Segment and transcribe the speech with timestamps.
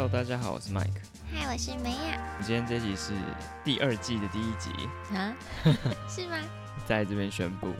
[0.00, 0.88] Hello，大家好，我是 Mike。
[1.30, 2.18] 嗨，我是梅亚。
[2.40, 3.12] 今天这集是
[3.62, 4.70] 第二季的第一集，
[5.14, 5.36] 啊？
[6.08, 6.38] 是吗？
[6.86, 7.74] 在这边宣布，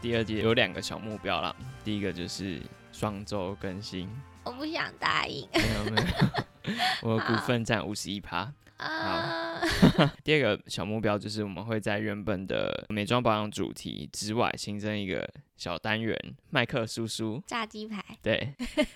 [0.00, 1.54] 第二季有两个小目标啦。
[1.84, 2.60] 第一个就是
[2.90, 4.10] 双周更新，
[4.42, 5.48] 我不想答应。
[5.54, 6.76] 没有没有，
[7.08, 8.52] 我的股份占五十一趴。
[8.78, 9.60] 啊，
[10.24, 15.24] 第二个小目标就是我们会在原本的美妆保养主题之外，新增一个
[15.60, 17.42] 小单元——麦克叔叔。
[17.46, 18.02] 炸鸡排。
[18.22, 18.54] 对，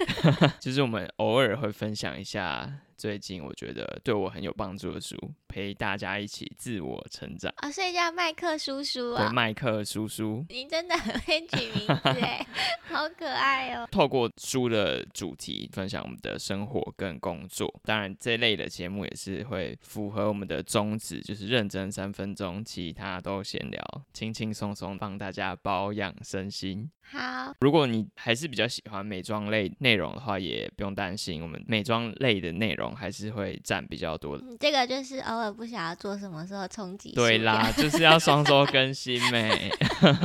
[0.59, 5.15] 就是我们偶尔会分享一下最近我觉得对我很有帮助的书，
[5.47, 7.53] 陪大家一起自我成长。
[7.61, 9.31] 哦，所以叫麦克叔叔对，啊。
[9.31, 10.43] 麦克叔叔。
[10.49, 12.47] 你真的很会取名字哎，
[12.89, 13.87] 好可爱哦。
[13.93, 26.91] 透过书的主题分享我们的生活跟工作，当然这类的节目也是会符合我们的宗旨，就是认真三分钟，其他都闲聊，轻轻松松帮大家保养身心。
[27.03, 34.45] 好，如果你还是比较喜欢美妆类内容的话，也不用担心，我们美妆类的内容还是会占比较多的。
[34.45, 37.13] 你这个就是偶尔不想要做什么时候冲击。
[37.13, 39.71] 对啦，，就是要双周 更新美，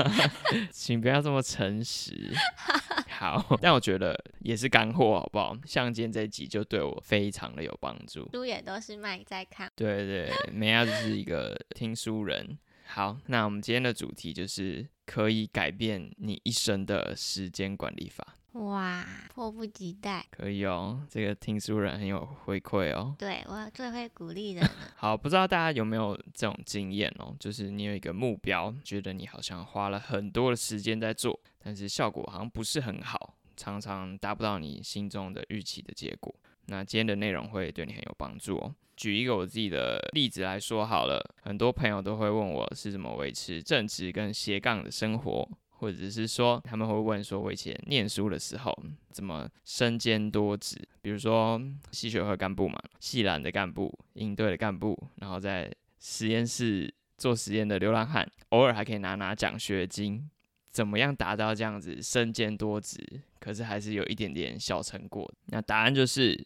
[0.72, 2.34] 请不要这么诚实。
[3.20, 5.58] 好，但我觉得也是干货，好不好？
[5.66, 8.30] 像今天这一集就对我非常的有帮助。
[8.32, 9.70] 书也都是麦在看。
[9.76, 12.58] 对对，梅亚就是一个听书人。
[12.86, 18.36] 好，那我们今天的主题就是可以改变你一生的时间管理法。
[18.54, 20.26] 哇，迫不及待。
[20.32, 23.16] 可以哦，这个听书人很有回馈哦。
[23.18, 24.72] 对我最会鼓励人了。
[24.98, 27.36] 好，不知道大家有没有这种经验哦？
[27.40, 36.34] 就是你有一个目标，觉得你好像花了很多的时间在做，但是效果好像不是很好，常常达不到你心中的预期的结果。
[36.66, 38.74] 那今天的内容会对你很有帮助哦。
[38.98, 48.78] 举一个我自己的例子来说好了，很多朋友都会问我是怎么维持正直跟斜杠的生活，或者是说他们会问说，我以前念书的时候
[49.12, 51.60] 怎么身兼多职，比如说
[51.92, 60.30] 系学会干部嘛，系篮的干部、应对的干部，然后在实验室做实验的流浪汉，偶尔还可以拿拿奖学金。
[60.72, 65.30] 怎么样达到这样子身兼多职，可是还是有一点点小成果？
[65.46, 66.46] 那答案就是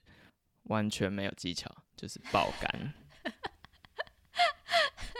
[0.70, 2.94] 完全没有技巧，就是爆肝。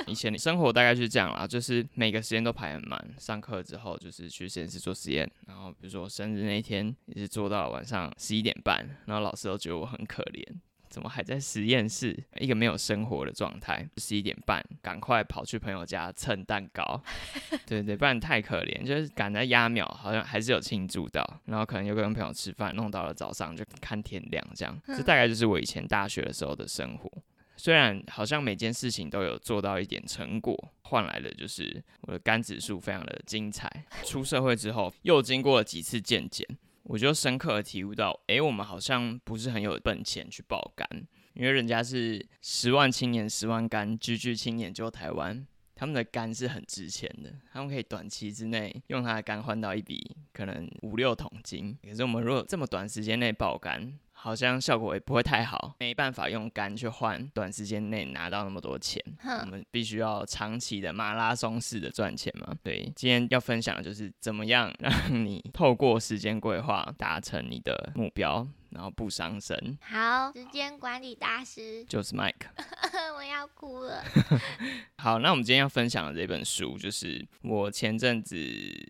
[0.08, 10.44] 以前的生活大概就是这样啦，就是每个时间都排很满，上课之后就是去实验室做实验，然后比如说我生日那一天也是做到晚上十一点半，然后老师都觉得我很可怜，
[10.90, 12.18] 怎么还在实验室？
[12.40, 17.02] 一个没有生活的状态，十一点半赶快跑去朋友家蹭蛋糕，
[17.66, 27.10] 对对，不然太可怜，就是赶在压秒，好像还是有庆祝到，然后可能又跟朋友吃饭，弄到了早上就看天亮这样，这大概就是我以前大学的时候的生活。
[27.56, 33.70] 虽然好像每件事情都有做到一点成果，换来的就是我的肝指数非常的精彩。
[34.04, 36.48] 出社会之后，又经过了几次健检，
[36.84, 40.88] 我就深刻的体悟到，诶，我们好像不是很有本钱去爆肝，
[41.34, 45.46] 因为人家是十万青年十万肝，居居青年救台湾。
[45.76, 51.76] 他们的肝是很值钱的，他们可以短期之内用他的肝换到一笔可能五六桶金。
[51.84, 53.92] 可是我们如果这么短时间内爆肝，
[54.24, 59.04] 好像效果也不会太好，没办法用肝去换短时间内拿到那么多钱。
[59.22, 62.56] 我，们必须要长期的马拉松式的赚钱嘛。
[62.64, 69.78] 对，今天要分享的就是怎么样让你透过时间规划达成你的目标，然后不伤身。
[69.82, 72.48] 好，时间管理大师，就是 Mike。
[73.18, 74.02] 我要哭了。
[75.00, 78.38] 好，那我们今天要分享的这本书，就是我前阵子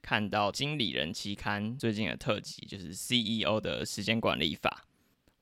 [0.03, 4.85] 看到《经理人》期刊最近的特辑，就是 CEO 的时间管理法。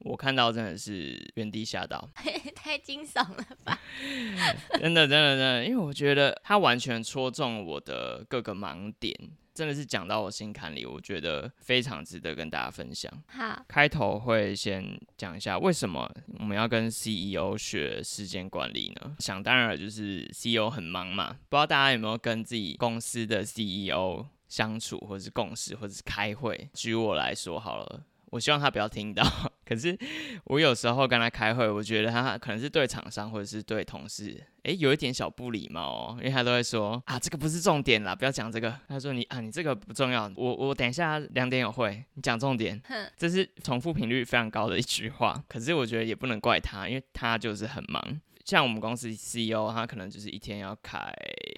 [0.04, 2.10] 我看到真的是原地吓到，
[2.56, 3.80] 太惊悚了吧？
[4.80, 9.16] 真的，真的，真的，因为我觉得他完全戳中我的各个盲点，
[9.54, 13.12] 真的是讲到我心坎里，我觉得非常值得跟大家分享。
[13.28, 19.16] 好，开头会先讲一下为什么我们要跟 CEO 学时间管理呢？
[19.20, 26.70] 想当然了，就是 CEO 很忙嘛，不知道大家有没有跟自己公司的 CEO 相处，或者是共事，或者是开会。
[26.74, 28.04] 举我来说好了。
[28.32, 29.22] 我希望他不要听到，
[29.72, 29.98] 可是
[30.44, 38.78] 我有时候跟他开会，我觉得他可能是对厂商或者是对同事，诶，有一点小不礼貌哦，因为他都会说啊，这个不是重点啦，不要讲这个。
[38.90, 42.82] 他说你啊，你这个不重要，我我等一下两点有会，你讲重点。
[43.16, 48.20] 这是重复频率非常高的一句话，可是我觉得也不能怪他，因为他就是很忙。
[48.44, 51.10] 像我们公司 CEO，他可能就是一天要开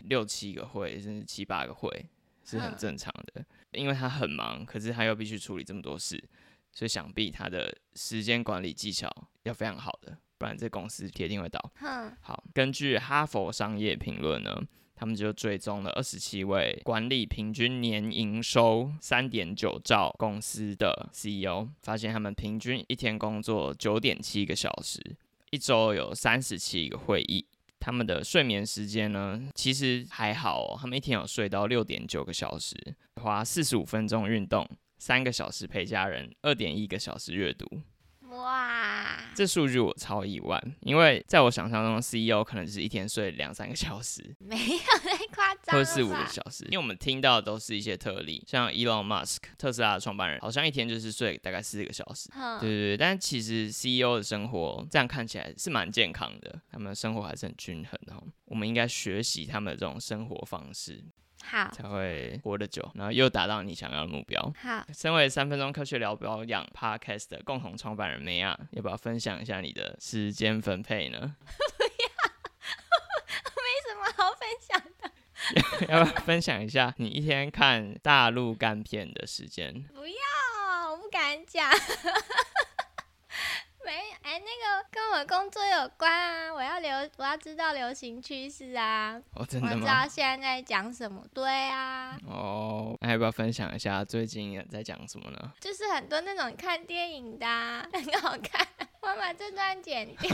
[0.03, 2.05] 六七个会，甚至七八个会，
[2.45, 3.43] 是很正常的。
[3.71, 6.23] 因为他很忙，可是他又必须处理这么多事，
[6.73, 9.09] 所以想必他的时间管理技巧
[9.43, 11.71] 要非常好的，不然这公司铁定会倒。
[11.75, 14.59] 哼，好，根据哈佛商业评论呢，
[14.95, 25.01] 他他们就追踪了二十七位管理平均年营收三点九兆公司的 CEO，发现他们平均一天工作九点七个小时，
[25.49, 27.45] 一周有三十七个会议。
[27.81, 32.73] 他们的睡眠时间呢，其实还好哦，他们一天有睡到六点九个小时，
[33.21, 34.65] 花四十五分钟运动，
[35.03, 37.67] 三个小时陪家人，二点一个小时阅读。
[38.29, 46.63] 哇，这数据我超意外，因为在我想象中，CEO 可能只是一天睡两三个小时，没有太夸张，或者四五个小时。
[46.69, 52.29] 因为我们听到的都是一些特例，像 Elon Musk 特斯拉的创办人，好像一天就是睡大概四个小时。
[52.61, 58.15] 对对对，但其实 CEO 的生活这样看起来是蛮健康的，他们的生活还是很均衡的。
[58.45, 61.03] 我们应该学习他们的这种生活方式。
[61.43, 64.41] 好，才会活得久，然后又达到你想要的目标。
[64.59, 71.19] 好，身为三分钟科学聊保养 Podcast 的共同创办人梅亚，要不要分享一下你的时间分配呢？
[71.19, 71.89] 不要，
[73.59, 75.11] 没什么好分享的。
[75.93, 79.73] 要不要分享一下你一天看大陆干片的时间？
[79.93, 81.69] 不要，我不敢讲。
[83.85, 83.91] 没，
[84.21, 89.21] 哎，那个跟我工作有关啊，我要流，我要知道流行趋势啊。
[89.35, 89.73] 哦，真的吗？
[89.75, 92.17] 我知道现在在讲什么，对啊。
[92.25, 95.51] 哦，那要不要分享一下最近在讲什么呢？
[95.59, 97.45] 就是很多那种看电影的，
[97.93, 98.65] 很好看。
[99.01, 100.33] 我把这段剪掉。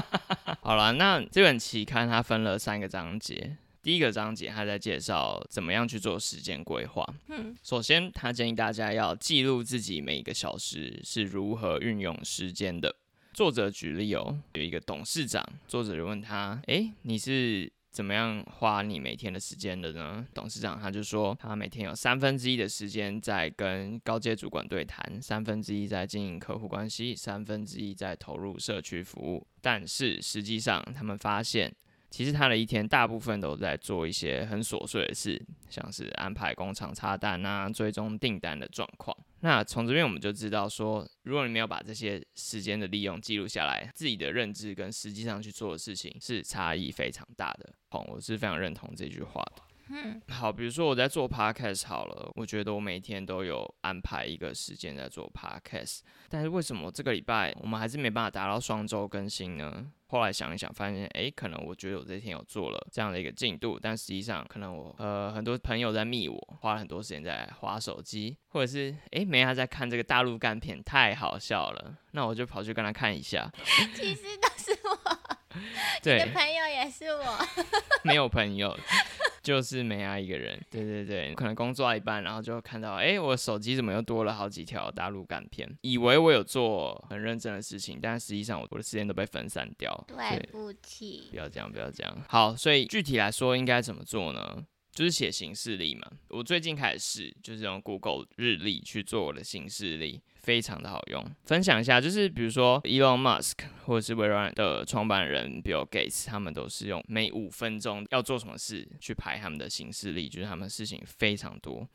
[0.62, 3.56] 好了，那这本期刊它分了三个章节。
[3.88, 7.02] 第一个章节，他在介绍怎么样去做时间规划。
[7.28, 12.94] 嗯，首先他建议大家要记录自己每一个小时是如何运用时间的。
[13.32, 29.46] 作者举例哦，有一个董事长，作者就问他：“诶，你是怎么样花你每天的时间的呢？”董事长他就说：“他每天有三分之一的时间在跟高阶主管对谈，三分之一在经营客户关系，三分之一在投入社区服务。
[29.62, 31.74] 但是实际上，他们发现。”
[32.10, 39.16] 其实他的一天大部分都在做一些很琐碎的事，像是安排工厂插单啊、追踪订单的状况。
[39.40, 47.72] 那从这边我们就知道说，如果你没有把这些时间的利用记录下来，自己的认知跟实际上去做的事情是差异非常大的。
[47.90, 49.62] 好，我是非常认同这句话的。
[49.90, 59.86] 嗯，好，比如说我在做 podcast 好了，我觉得我每天都有安排一个时间在做 podcast，但是为什么这个礼拜我们还是没办法达到双周更新呢？
[60.10, 73.50] 后来想一想，发现哎，可能我觉得我这天有做了这样的一个进度，但实际上可能我呃很多朋友在密我，花了很多时间在划手机，或者是哎没他在看这个大陆干片，太好笑了，那我就跑去跟他看一下。
[73.94, 75.18] 其实都是我，
[76.02, 77.38] 对，朋友也是我，
[78.02, 78.74] 没有朋友。
[79.48, 85.66] 就是没爱一个人，对对对，可能工作到一半，然后就看到，哎，我手机怎么又多了好几条大陆干片？
[85.80, 90.04] 以为我有做很认真的事情，但实际上我的时间都被分散掉。
[90.06, 92.24] 对不起，不要这样，不要这样。
[92.28, 94.62] 好，所以具体来说应该怎么做呢？
[94.92, 96.06] 就是写行事历嘛。
[96.28, 100.20] 我最近开始试，就是用 Google 日历去做我的行事历。
[100.48, 103.52] 非常的好用，分享一下，就是比如说 Elon Musk
[103.84, 111.86] 或者是微软的创办人 Bill Gates，他们都是用每五分钟要做什么事去排他们的行事历，就是他们事情非常多。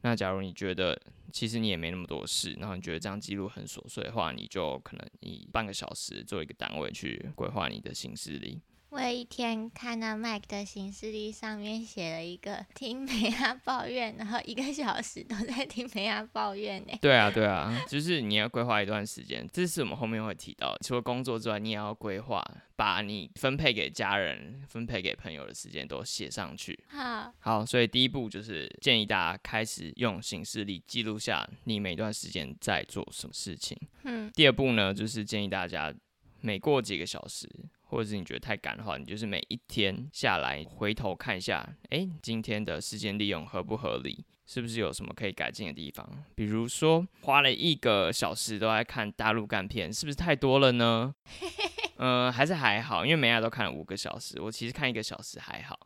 [0.00, 1.00] 那假如你觉得
[1.30, 8.60] 其实你也没那么多事，然后你觉得这样记录很琐碎的话，你就可能以半个小时做一个单位去规划你的行事历。
[8.92, 16.92] 我一天看到 Mike 的行事历上面写了一个听梅亚抱怨，然后一个小时都在听梅亚抱怨呢。
[17.00, 22.44] 对啊，对啊，就是你要规划一段时间，这是我们后面会提到，除了工作之外，你也要规划，
[22.76, 26.78] 把你分配给家人、分配给朋友的时间都写上去。
[26.92, 33.74] 好，好，所以第一步就是建议大家开始用行事历记录下你每段时间在做什么事情。
[34.04, 34.30] 嗯。
[34.34, 35.94] 第二步呢，就是建议大家
[36.42, 37.48] 每过几个小时。
[37.92, 44.24] 或者是你觉得太赶的话，你就是每一天下来回头看一下，哎，今天的时间利用合不合理？
[44.46, 46.08] 是不是有什么可以改进的地方？
[46.34, 51.14] 比如说花了一个小时都在看大陆干片，是不是太多了呢？
[51.96, 55.78] 呃，还是还好，因为每亚都看了五个小时，我其实看一个小时还好。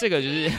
[0.00, 0.50] 这个就是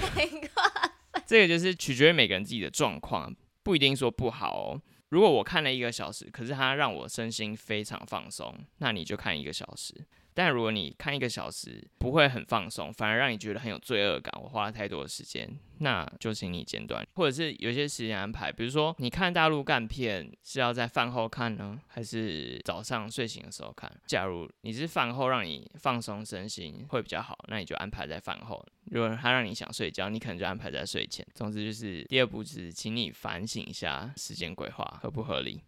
[1.26, 4.82] 这个就是取决于每个人自己的状况，不一定说不好哦。
[5.10, 10.06] 如果我看了一个小时，可是它让我身心非常放松，那你就看一个小时。
[10.34, 15.50] 但如果你看一个小时不会很放松，反而让你觉得很有罪恶感，我花了太多的时间，
[15.80, 23.92] 那就请你间断，或者是有些时间安排，比如说你看大陆干片是要在饭后看呢，还是早上睡醒的时候看？
[24.08, 28.58] 假如你是饭后让你放松身心会比较好，那你就安排在饭后；
[28.92, 31.26] 如果他让你想睡觉，你可能就安排在睡前。
[31.34, 35.62] 总之就是第二步是，请你反省一下时间规划合不合理。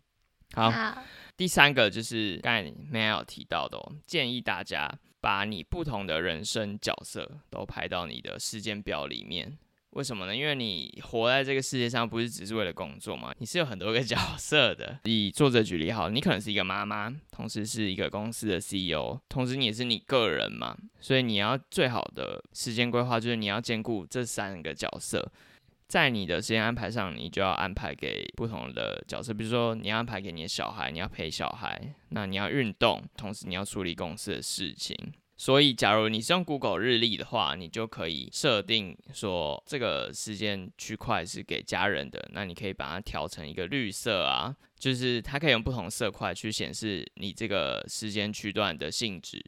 [0.53, 0.71] 好。
[1.37, 4.89] 第三个就是刚才 Mel 提到的哦，建议大家
[5.19, 9.57] 把你不同的人生角色都排到你的时间表里面。
[9.91, 10.35] 为什么呢？
[10.35, 13.33] 因为你活在这个世界上，不是只是为了工作嘛？
[13.37, 14.99] 你是有很多个 角色的。
[15.05, 20.77] 以作者举例好，你可能是一个妈妈，同时是一个公司的 CEO，同时你也是你个人嘛。
[20.99, 25.31] 所以你要最好的时间规划，就是你要兼顾这三个角色。
[25.87, 34.97] 在你的时间安排上，你就要安排给不同的角色，比如说你要安排给你的小孩，你要陪小孩，那你要运动，同时你要处理公司的事情。
[35.37, 49.43] 所以，假如你是用 Google 日历的话，你就可以设定说这个时间区块是给家人的，那你可以把它调成一个绿色啊，就是它可以用不同色块去显示你这个时间区段的性质。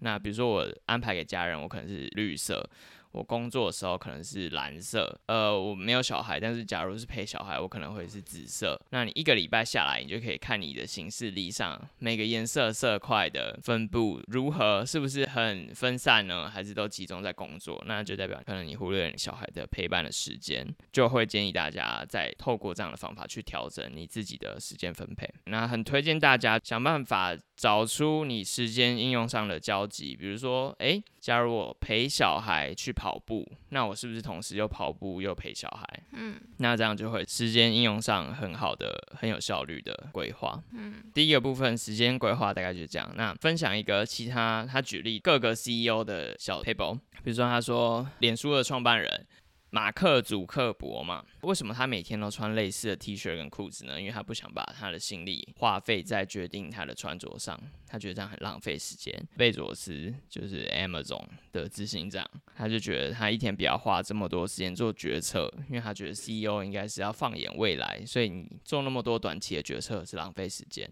[0.00, 2.62] 那比如说我安排给家人，我可能是绿色。
[3.12, 8.80] 我工作的时候可能是蓝色，呃，我没有小孩，但是假如是陪小孩，我可能会是紫色。
[8.90, 16.48] 那你一个礼拜下来，你就可以看你的行事历上每个颜色色块的分布如何，是不是很分散呢？
[16.48, 17.82] 还是都集中在工作？
[17.86, 25.28] 那就代表可能你忽略了你小孩的陪伴的时间，就会建议大家再透过这样的方法去调整你自己的时间分配。
[25.46, 32.94] 那很推荐大家想办法找出你时间应用上的交集，比如说，诶，假如我陪小孩去。
[33.00, 36.02] 跑步，那我是不是同时又跑步又陪小孩？
[36.12, 40.62] 嗯，那这样就会时间应用上很好的、很有效率的规划。
[40.72, 43.10] 嗯，第一个部分时间规划大概就是这样。
[43.16, 49.26] 那分享一个其他，他举例各个 CEO 的小 table，比如说他说，脸书的创办人。
[49.72, 54.00] 马克·祖克伯嘛，为什么他每天都穿类似的 T 恤跟裤子呢？
[54.00, 59.14] 因为他不想把他的心力花费在决定他的穿着上，他觉得这样很浪费时间。
[59.36, 70.90] 贝佐斯就是 Amazon 的执行长，他就觉得他一天不要花这么多时间做决策，因为他觉得 CEO 应该是要放眼未来，所以你做那么多短期的决策是浪费时间。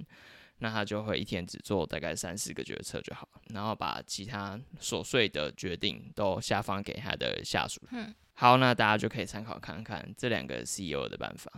[0.60, 7.80] 那他就会一天只做大概三四个决策就好，然后把其他琐碎的决定都下放给他的下属。
[7.90, 8.14] 嗯。
[8.40, 11.50] 好，那大家就可以参考看看这两个 CEO 的办法。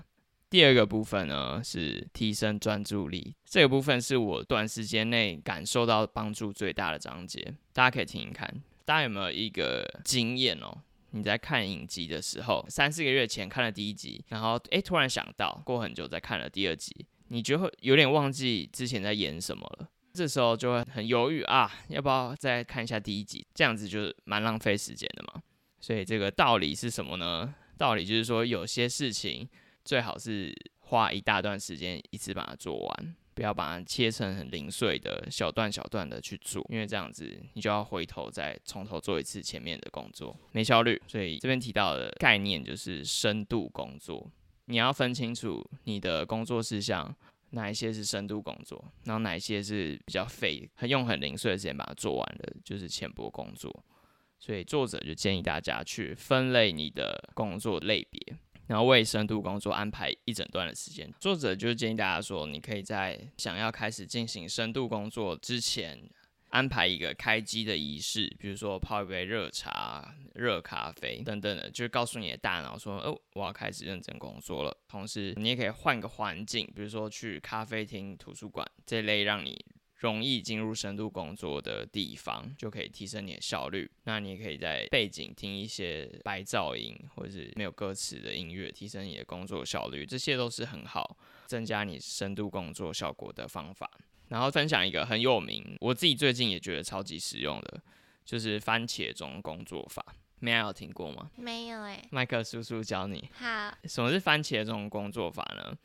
[0.49, 8.63] 第二个部分呢是提升专注力，这个部分是我短时间内感受到帮助最大的章节，大家可以听听看。
[8.87, 10.75] 大家有没有一个经验哦？
[11.11, 23.47] 你在看影集的时候，三四个月前看了第一集，然后诶突然想到，过很久再看了第二集，你就会有点忘记之前在演什么了，这时候就会很犹豫啊，要不要再看一下第一集？
[23.53, 25.43] 这样子就是蛮浪费时间的嘛。
[25.81, 27.55] 所以这个道理是什么呢？
[27.79, 29.49] 道理就是说，有些事情
[29.85, 41.01] 最好是花一大段时间一次把它做完，不要把它切成很零碎的小段小段的去做，因为这样子你就要回头再从头做一次前面的工作，没效率。
[41.07, 44.31] 所以这边提到的概念就是深度工作，
[44.67, 47.17] 你要分清楚你的工作事项
[47.53, 53.85] 哪一些是深度工作，然后哪一些是比较费、很用很零碎的时间把它做完的，就是浅薄工作。
[54.41, 61.13] 所以作者就建议大家去分类你的工作类别，然后为深度工作安排一整段的时间。
[61.21, 66.09] 作者就建议大家说，你可以在想要开始进行深度工作之前，
[66.49, 74.75] 安排一个开机的仪式，比如说泡一杯热茶、热咖啡等等的，就是告诉你的大脑说，哦，我要开始认真工作了。
[74.89, 79.63] 同时，你也可以换个环境，比如说去咖啡厅、图书馆这类让你。
[80.01, 83.91] 容易进入深度工作的地方，就可以提升你的效率。
[84.05, 90.07] 那你也可以在背景听一些白噪音或者是没有歌词的音乐，提升你的工作效率。
[90.07, 91.17] 这些都是很好
[91.47, 93.91] 增加你深度工作效果的方法。
[94.29, 97.83] 然后分享一个很有名，我自己最近也觉得超级实用的，
[98.25, 100.03] 就是番茄钟工作法。
[100.39, 101.31] 没有听过吗？
[101.37, 102.03] 没有诶。
[102.11, 103.29] 麦克叔叔教你。
[103.35, 103.71] 好。
[103.85, 105.77] 什么是番茄钟工作法呢？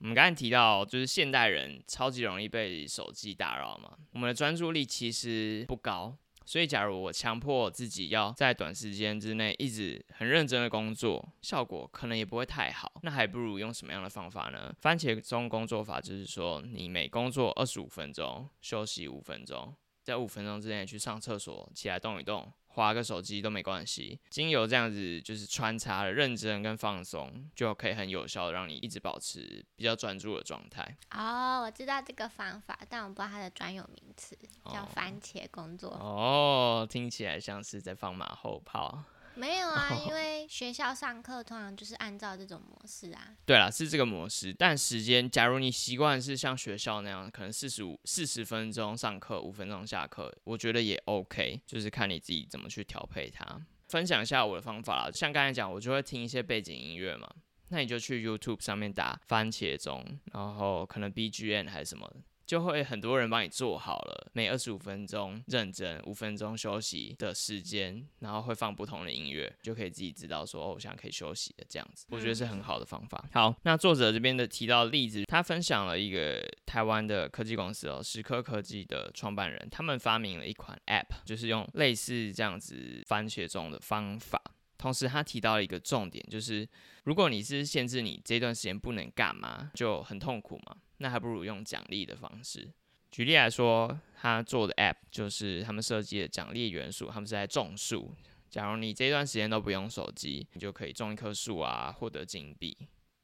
[0.00, 6.16] 我们刚才提到，就是现代人超级容易被手机打扰嘛，我们的专注力其实不高，
[6.46, 12.90] 所以假如我强迫自己要在短时间之内一直很认真的工作，效果可能也不会太好。
[13.02, 14.74] 那还不如用什么样的方法呢？
[14.80, 22.50] 番茄钟工作法就是说，你每工作二十五分钟，休息五分钟，在五分钟之内去上厕所，起来动一动。
[22.72, 30.96] 划个手机都没关系，经由这样子就是穿插了认真跟放松，就可以很有效的让你一直保持比较专注的状态。
[31.10, 35.90] 哦，我知道这个方法，但我不知道它的专有名词，叫番茄工作。
[35.90, 39.02] 哦，听起来像是在放马后炮。
[39.34, 43.36] 没有啊， 因为学校上课通常就是按照这种模式啊。
[43.46, 53.60] 对啦，是这个模式，但时间，假如你习惯是像学校那样，可能四十五、四十分钟上课，五分钟下课，我觉得也 OK，就是看你自己怎么去调配它。
[53.88, 57.28] 分享一下我的方法啦，像刚才讲，我就会听一些背景音乐嘛，
[57.68, 62.08] 那你就去 YouTube 上面打番茄钟，然后可能 BGM 还是什么。
[62.50, 72.06] 就会很多人帮你做好了，每二十五分钟认真，五分钟休息的时间，然后会放不同的音乐，就可以自己知道说哦，我现在可以休息了这样子。
[72.10, 73.24] 我觉得是很好的方法。
[73.32, 84.42] 好，那作者这边的提到例子，他分享了一个台湾的科技公司哦，时刻科技的创办人，他们发明了一款 App，就是用类似这样子番茄钟的方法。
[84.76, 86.68] 同时，他提到了一个重点，就是
[87.04, 90.74] 如果你是限制你这段时间不能干嘛，就很痛苦嘛。
[91.00, 92.72] 那还不如用奖励的方式。
[93.10, 98.14] 举例来说，他做的 App 就是他们设计的奖励元素，他们是在种树。
[98.48, 102.76] 假如你这段时间都不用手机，你就可以种一棵树啊，获得金币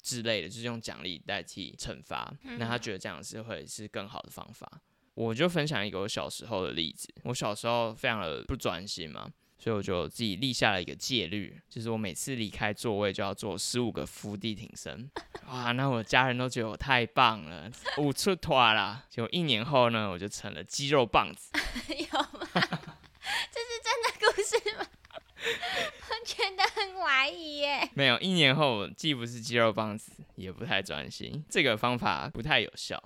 [0.03, 2.33] 之类的，就是用奖励代替惩罚。
[2.43, 4.81] 那他觉得这样是会是更好的方法。
[5.15, 7.09] 我就分享一个我小时候的例子。
[7.25, 9.31] 我小时候非常的不专心嘛。
[9.59, 15.11] 所以我就自己立下了一个戒律，就是我每次离开座位就要做十五个伏地挺身。
[15.49, 19.05] 哇，那我家人都觉得我太棒了，五出团啦！
[19.09, 21.51] 就一年后呢，我就成了肌肉棒子。
[21.89, 22.49] 有吗？
[22.53, 24.87] 这是真的故事吗？
[26.09, 27.89] 我觉得很怀疑耶。
[27.95, 31.45] 没有，一年后既不是肌肉棒子，也不太专心。
[31.49, 33.01] 这个方法不太有效。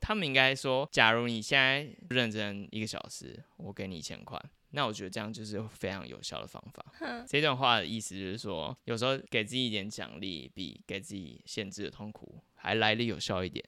[0.00, 4.40] 他们应该说，假如你现在认真一个小时，我给你一千块。
[4.72, 6.84] 那我觉得这样就是非常有效的方法。
[7.28, 13.64] 这段话的意思就是说，有时候给自己一点奖励，比给自己限制的痛苦还来的有效一点。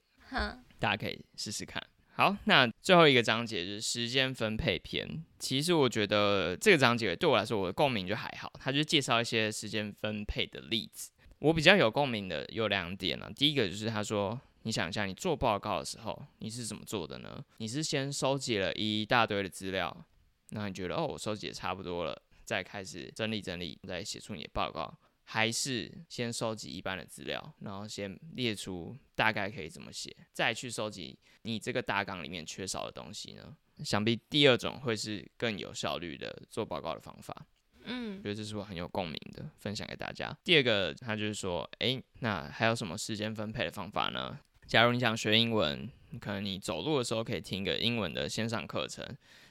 [0.78, 1.82] 大家可以试试看。
[2.16, 5.24] 好，那最后一个章节就是时间分配篇。
[5.38, 8.52] 其实我觉得这个章节对我来说，我的共鸣就还好。
[8.60, 11.10] 他就介绍一些时间分配的例子。
[11.40, 13.28] 我比较有共鸣的有两点呢。
[13.34, 17.44] 第一个就是他说，你想一下，你做报告的时候你是怎么做的呢？
[17.58, 20.06] 你是先收集了一大堆的资料。
[20.50, 33.56] 那你觉得哦，我收集也差不多了，再开始整理整理，再写出你的报告，还是先收集一般的资料，然后先列出大概可以怎么写，再去收集你这个大纲里面缺少的东西呢？
[33.84, 37.46] 想必第二种会是更有效率的做报告的方法。
[37.86, 40.34] 嗯，觉得这是我很有共鸣的，分享给大家。
[40.44, 44.38] 第二个，他就是说，诶，那还有什么时间分配的方法呢？
[44.66, 49.04] 假如你想学英文，可能你走路的时候可以听个英文的线上课程。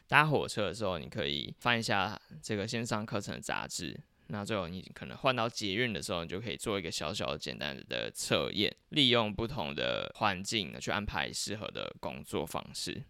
[0.08, 4.00] 搭火车的时候，你可以翻一下这个线上课程的杂志。
[4.28, 13.04] 那最后你可能换到捷运的时候，你就可以做一个小小的简单的测验，利用不同的环境去安排适合的工作方式。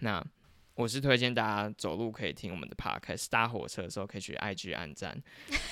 [0.00, 0.24] 那
[0.78, 5.20] 我是推荐大家走路可以听我们的 podcast，搭火车的时候可以去 IG 按赞，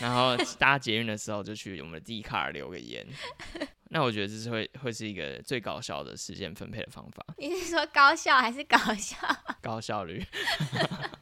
[0.01, 3.07] 然后 搭捷运的时候就去我们的 D 卡留个言。
[3.91, 7.25] 那我觉得这是会会是一个最高效的时间分配的方法。
[7.39, 9.17] 你是说高效还是搞笑？
[9.63, 10.21] 高效率。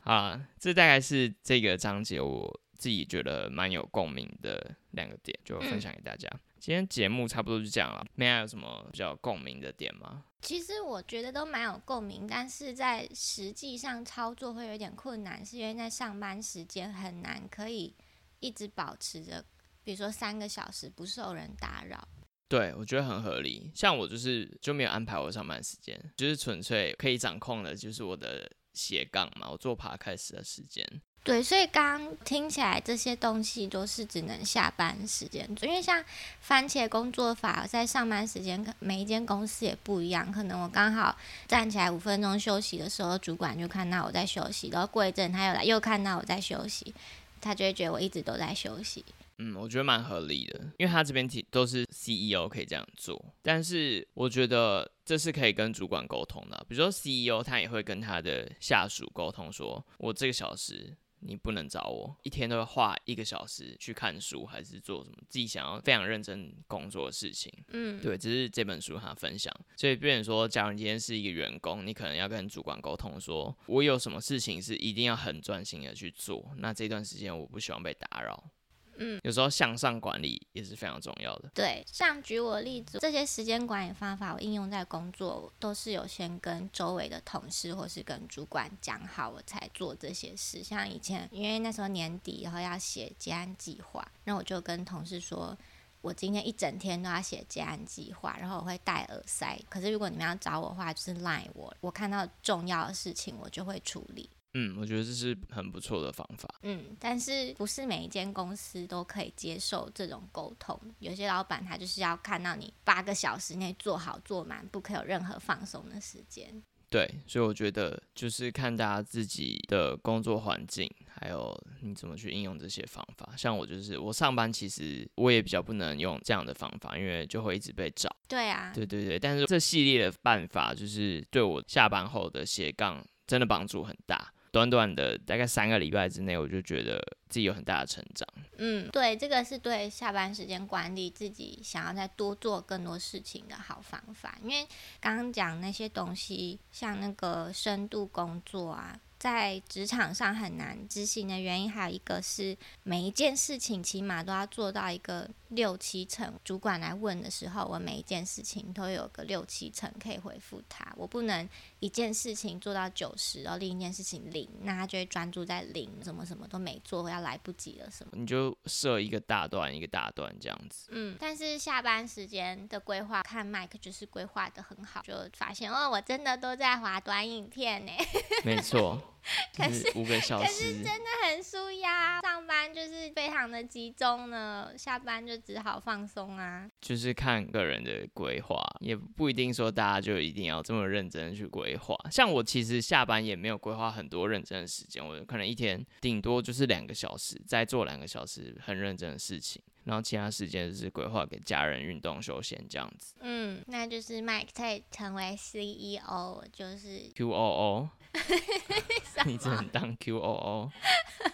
[0.04, 6.28] 啊，这大概是这个章节我自己觉得蛮有共鸣的两个点，就分享给大家。
[6.60, 10.22] 今天节目差不多就这样了，没有什么比较共鸣的点吗？
[10.42, 17.96] 其实我觉得都蛮有共鸣，但是在实际上操作会有点困难，是因为在上班时间很难可以
[18.40, 19.42] 一直保持着，
[19.82, 22.06] 比如说三个小时不受人打扰。
[22.50, 23.72] 对，我觉得很合理。
[23.74, 30.86] 像我就是就没有安排我上班时间，就是纯粹可以掌控的，就是我的斜杠嘛，我做爬开始的时间。
[31.24, 36.04] 对，所以刚刚听起来这些东西都是只能下班时间做，因为像
[36.40, 40.30] 番茄工作法在上班时间，每一间公司也不一样。
[40.30, 41.16] 可能我刚好
[41.48, 46.94] 站起来五分钟休息的时候，主管就看到我在休息，然后过一阵他又来又看到我在休息，
[47.40, 49.02] 他就会觉得我一直都在休息。
[49.38, 67.50] 嗯，我觉得蛮合理的，因为他这边提都是 CEO 可以这样做，但是我觉得这是可以跟主管沟通的，比如说 CEO 他也会跟他的下属沟通，说我这个小时你不能找我，一天都要花一个小时去看书，还是做什么自己想要非常认真工作的事情。
[67.68, 78.50] 嗯，对，只是这本书他分享，所以变成说，假如你今天是一个员工，你可能要跟主管沟通，说我有什么事情是一定要很专心的去做，那这段时间我不希望被打扰。
[78.96, 81.50] 嗯，有时候向上管理也是非常重要的。
[81.54, 90.62] 对，像举我例子，这些时间管理方法我应用在工作，都是有先跟周围的同事或是跟主管讲好，我才做这些事。
[90.62, 95.56] 像以前，因为那时候年底，然后要写结案计划，那我就跟同事说，
[96.00, 99.58] 我今天一整天都要写结案计划，然后我会戴耳塞。
[99.68, 104.28] 可是如果你们要找我的话，就是赖我，我看到重要的事情，我就会处理。
[104.54, 106.48] 嗯，我觉得这是很不错的方法。
[106.62, 110.80] 嗯，但是不是每一间公司都可以接受这种沟通？
[111.00, 116.62] 有些老板他就是要看到你八个小时内做好做满，不可以有任何放松的时间。
[116.88, 123.32] 对，所以我觉得就是看大家自己的工作环境，还有你怎么去应用这些方法。
[123.36, 128.14] 像我就是我上班其实我也比较不能用这样的方法，因为就会一直被找。
[128.28, 134.32] 对啊，对对对，但是这系列的办法就是对我下班后的斜杠真的帮助很大。
[134.54, 138.24] 短短的大概三个礼拜之内，我就觉得自己有很大的成长。
[138.58, 144.38] 嗯，对，这个是对下班时间管理自己想要再多做更多事情的好方法。
[144.44, 144.64] 因为
[145.00, 148.96] 刚刚讲那些东西，像那个深度工作啊。
[149.24, 156.30] 在职场上很难执行的原因，还有一个是每一件事情起码都要做到一个六七成。
[156.44, 160.92] 主管来问的时候，我每一件事情都有个六七成可以回复他。
[160.94, 161.48] 我不能
[161.80, 168.12] 一件事情做到九十，然后另一件事情零，那他就会专注在零，什么什么都没做，要来不及了什么。
[168.12, 170.88] 你就设一个大段一个大段这样子。
[170.90, 177.92] 嗯，但是下班时间的规划，看麦克就是规划的很好，就发现哦，我真的都在划短影片呢。
[178.44, 179.00] 没错。
[179.56, 182.20] 可是五个小时，可是真的很舒压。
[182.20, 186.68] 上班就是非常的集中呢，下班就只好放松啊。
[186.80, 191.96] 就是看个人的规划，也不一定说大家就一定要这么认真去规划。
[192.10, 199.62] 像我其实下班也没有规划很多认真的时间，我可能一天顶多就是两个小时，再做两个小时很认真的事情。
[199.84, 203.14] 然后其他时间就是规划给家人运动休闲这样子。
[203.20, 207.88] 嗯，那就是 Mike 在成为 CEO，就是 Q O O。
[209.26, 210.72] 你只能当 Q O O。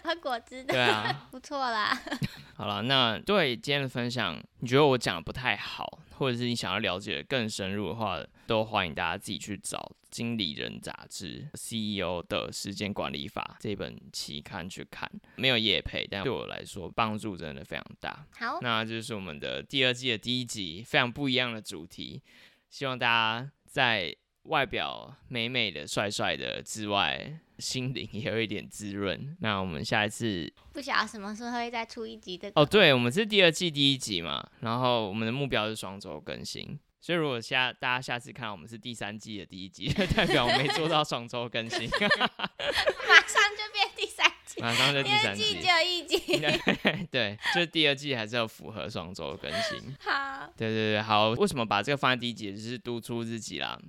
[0.03, 0.73] 喝果汁的。
[0.73, 1.97] 对啊， 不错啦。
[2.55, 9.91] 好了，那对今天的分享，你觉得我讲的不太好，或者是你想要了解更深入的话，都欢迎大家自己去找。
[10.11, 18.25] 经理人杂志 CEO 的时间管理法这本期刊去看，没有业配，但对我来说帮助真的非常大。
[18.37, 22.21] 好，那就是我们的第二季的第一集，非常不一样的主题，
[22.69, 29.37] 希望大家在外表美美的、帅帅的之外，心灵也有一点滋润。
[29.39, 36.79] 那我们下一次不晓得什么时候会再出一集的哦，对，我们是第二季第一集嘛，然后我们的目标是双周更新。
[37.03, 46.39] 所以，如果下大家下次看我们是第三季的第一集， 代表我没做到双周更新， 马上就变第三季，马上就第三季，就一集，
[47.09, 49.95] 对，就第二季还是要符合双周更新。
[49.99, 51.31] 好，对对对，好。
[51.31, 52.53] 为什么把这个放在第一集？
[52.53, 53.81] 就是督促自己啦。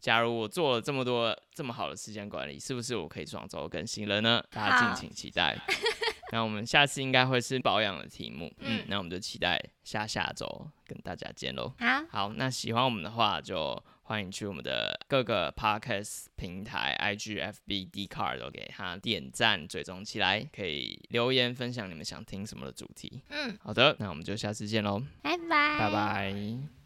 [0.00, 4.42] 假如我做了这么多这么好的时间管理，是不是我可以双周更新了呢？
[4.50, 5.58] 大家敬请期待。
[6.30, 10.46] 那我们下次应该会是保养的题目，嗯，那我们就期待下下周
[10.86, 11.72] 跟大家见喽。
[11.78, 23.22] 好，好，那喜欢我们的话，就欢迎去我们的各个 podcast 平台，IG、FB、d c a r 都给他点赞、追踪起来，可以留言分享你们想听什么的主题。
[23.30, 26.77] 嗯，好的，那我们就下次见喽，拜拜，拜拜。